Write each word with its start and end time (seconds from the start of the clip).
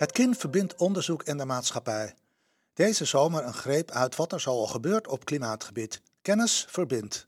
Het 0.00 0.12
kind 0.12 0.36
verbindt 0.36 0.74
onderzoek 0.74 1.22
en 1.22 1.36
de 1.36 1.44
maatschappij. 1.44 2.14
Deze 2.74 3.04
zomer 3.04 3.44
een 3.44 3.54
greep 3.54 3.90
uit 3.90 4.16
wat 4.16 4.32
er 4.32 4.40
zoal 4.40 4.66
gebeurt 4.66 5.08
op 5.08 5.24
klimaatgebied. 5.24 6.02
Kennis 6.22 6.66
verbindt. 6.68 7.26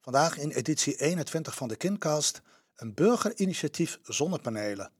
Vandaag 0.00 0.38
in 0.38 0.50
editie 0.50 0.96
21 0.96 1.54
van 1.54 1.68
de 1.68 1.76
Kindcast 1.76 2.40
een 2.76 2.94
burgerinitiatief 2.94 3.98
zonnepanelen. 4.02 4.90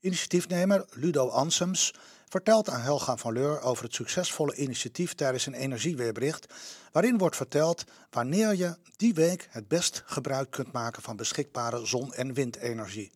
Initiatiefnemer 0.00 0.84
Ludo 0.90 1.28
Ansems 1.28 1.94
vertelt 2.28 2.68
aan 2.68 2.80
Helga 2.80 3.16
van 3.16 3.32
Leur 3.32 3.60
over 3.60 3.84
het 3.84 3.94
succesvolle 3.94 4.54
initiatief 4.54 5.14
tijdens 5.14 5.46
een 5.46 5.54
energieweerbericht, 5.54 6.54
waarin 6.92 7.18
wordt 7.18 7.36
verteld 7.36 7.84
wanneer 8.10 8.54
je 8.54 8.76
die 8.96 9.14
week 9.14 9.48
het 9.50 9.68
best 9.68 10.02
gebruik 10.06 10.50
kunt 10.50 10.72
maken 10.72 11.02
van 11.02 11.16
beschikbare 11.16 11.86
zon- 11.86 12.14
en 12.14 12.34
windenergie. 12.34 13.10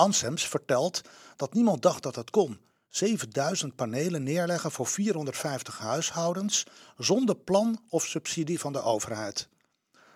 Ansems 0.00 0.48
vertelt 0.48 1.00
dat 1.36 1.54
niemand 1.54 1.82
dacht 1.82 2.02
dat 2.02 2.16
het 2.16 2.30
kon. 2.30 2.60
7000 2.88 3.76
panelen 3.76 4.22
neerleggen 4.22 4.70
voor 4.70 4.86
450 4.86 5.78
huishoudens 5.78 6.66
zonder 6.96 7.36
plan 7.36 7.82
of 7.88 8.04
subsidie 8.06 8.60
van 8.60 8.72
de 8.72 8.82
overheid. 8.82 9.48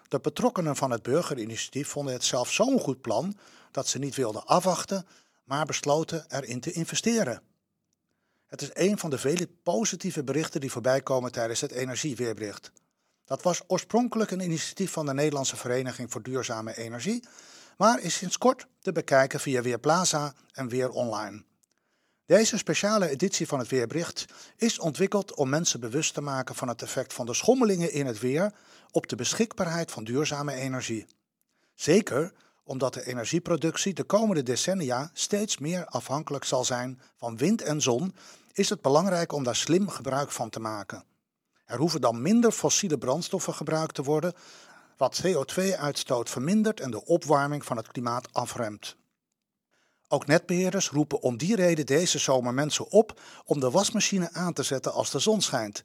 De 0.09 0.21
betrokkenen 0.21 0.77
van 0.77 0.91
het 0.91 1.03
burgerinitiatief 1.03 1.89
vonden 1.89 2.13
het 2.13 2.25
zelf 2.25 2.53
zo'n 2.53 2.81
goed 2.81 3.01
plan 3.01 3.37
dat 3.71 3.89
ze 3.89 3.99
niet 3.99 4.15
wilden 4.15 4.47
afwachten, 4.47 5.07
maar 5.45 5.67
besloten 5.67 6.25
erin 6.29 6.61
te 6.61 6.73
investeren. 6.73 7.43
Het 8.47 8.63
is 8.63 8.71
een 8.73 8.99
van 8.99 9.11
de 9.11 9.19
vele 9.19 9.49
positieve 9.63 10.25
berichten 10.25 10.61
die 10.61 10.73
voorbij 10.73 11.01
komen 11.01 11.33
tijdens 11.33 11.61
het 11.61 11.73
energieweerbericht. 11.73 12.73
Dat 13.25 13.43
was 13.43 13.63
oorspronkelijk 13.67 14.31
een 14.31 14.41
initiatief 14.41 14.93
van 14.93 15.07
de 15.07 15.15
Nederlandse 15.15 15.57
Vereniging 15.57 16.11
voor 16.11 16.23
Duurzame 16.23 16.77
Energie, 16.77 17.25
maar 17.77 18.01
is 18.01 18.15
sinds 18.15 18.39
kort 18.39 18.67
te 18.81 18.93
bekijken 18.93 19.41
via 19.41 19.63
Weerplaza 19.63 20.35
en 20.53 20.69
Weer 20.69 20.91
Online. 20.91 21.45
Deze 22.27 22.59
speciale 22.59 23.09
editie 23.09 23.47
van 23.47 23.59
het 23.59 23.69
weerbericht 23.69 24.25
is 24.57 24.79
ontwikkeld 24.79 25.35
om 25.35 25.49
mensen 25.49 25.81
bewust 25.81 26.15
te 26.15 26.21
maken 26.21 26.55
van 26.55 26.69
het 26.69 26.83
effect 26.83 27.13
van 27.13 27.27
de 27.27 27.35
schommelingen 27.35 27.93
in 27.93 28.07
het 28.07 28.19
weer 28.19 28.53
op 28.91 29.09
de 29.09 29.17
beschikbaarheid 29.17 29.91
van 29.91 30.05
duurzame 30.05 30.55
energie. 30.55 31.07
Zeker 31.75 32.33
omdat 32.65 32.95
de 32.95 33.07
energieproductie 33.07 33.95
de 33.95 34.05
komende 34.05 34.43
decennia 34.43 35.11
steeds 35.13 35.59
meer 35.59 35.87
afhankelijk 35.87 36.45
zal 36.45 36.65
zijn 36.65 37.01
van 37.17 37.37
wind 37.37 37.63
en 37.63 37.81
zon, 37.81 38.15
is 38.53 38.69
het 38.69 38.81
belangrijk 38.81 39.33
om 39.33 39.45
daar 39.45 39.57
slim 39.57 39.89
gebruik 39.89 40.31
van 40.31 40.51
te 40.51 40.61
maken. 40.61 41.05
Er 41.65 41.79
hoeven 41.79 42.01
dan 42.01 42.23
minder 42.23 42.53
fossiele 42.53 42.99
brandstoffen 42.99 43.55
gebruikt 43.55 43.95
te 43.95 44.03
worden, 44.03 44.35
wat 44.97 45.23
CO2-uitstoot 45.27 46.31
vermindert 46.31 46.81
en 46.81 46.91
de 46.91 47.05
opwarming 47.05 47.65
van 47.65 47.77
het 47.77 47.89
klimaat 47.89 48.29
afremt. 48.33 48.97
Ook 50.09 50.27
netbeheerders 50.27 50.91
roepen 50.91 51.23
om 51.23 51.37
die 51.37 51.57
reden 51.57 51.87
deze 51.87 52.19
zomer 52.19 52.55
mensen 52.55 52.91
op 52.91 53.21
om 53.45 53.61
de 53.61 53.71
wasmachine 53.71 54.33
aan 54.33 54.53
te 54.53 54.63
zetten 54.63 54.93
als 54.93 55.11
de 55.11 55.19
zon 55.19 55.41
schijnt. 55.41 55.85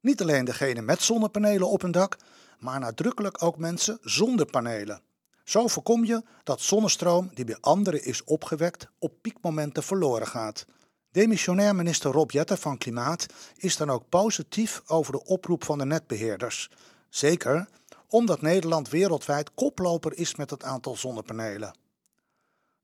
Niet 0.00 0.20
alleen 0.20 0.44
degene 0.44 0.80
met 0.80 1.02
zonnepanelen 1.02 1.68
op 1.68 1.82
hun 1.82 1.90
dak, 1.90 2.16
maar 2.58 2.80
nadrukkelijk 2.80 3.42
ook 3.42 3.58
mensen 3.58 3.98
zonder 4.02 4.46
panelen. 4.46 5.00
Zo 5.44 5.66
voorkom 5.68 6.04
je 6.04 6.22
dat 6.44 6.60
zonnestroom 6.60 7.30
die 7.34 7.44
bij 7.44 7.58
anderen 7.60 8.04
is 8.04 8.24
opgewekt 8.24 8.88
op 8.98 9.12
piekmomenten 9.20 9.82
verloren 9.82 10.26
gaat. 10.26 10.64
Demissionair 11.10 11.74
minister 11.74 12.10
Rob 12.10 12.30
Jetten 12.30 12.58
van 12.58 12.78
Klimaat 12.78 13.26
is 13.56 13.76
dan 13.76 13.90
ook 13.90 14.08
positief 14.08 14.82
over 14.86 15.12
de 15.12 15.24
oproep 15.24 15.64
van 15.64 15.78
de 15.78 15.86
netbeheerders. 15.86 16.70
Zeker 17.08 17.68
omdat 18.08 18.40
Nederland 18.40 18.88
wereldwijd 18.88 19.54
koploper 19.54 20.18
is 20.18 20.34
met 20.34 20.50
het 20.50 20.64
aantal 20.64 20.96
zonnepanelen. 20.96 21.76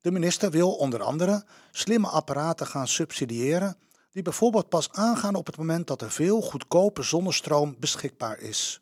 De 0.01 0.11
minister 0.11 0.51
wil 0.51 0.73
onder 0.73 1.03
andere 1.03 1.45
slimme 1.71 2.09
apparaten 2.09 2.67
gaan 2.67 2.89
subsidiëren 2.89 3.77
die 4.11 4.23
bijvoorbeeld 4.23 4.69
pas 4.69 4.93
aangaan 4.93 5.35
op 5.35 5.47
het 5.47 5.57
moment 5.57 5.87
dat 5.87 6.03
er 6.03 6.11
veel 6.11 6.41
goedkope 6.41 7.03
zonnestroom 7.03 7.77
beschikbaar 7.79 8.39
is. 8.39 8.81